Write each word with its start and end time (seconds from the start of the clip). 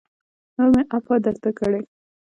نور 0.55 0.69
مې 0.73 0.83
عفوه 0.95 1.15
درته 1.25 1.49
کړې 1.57 1.81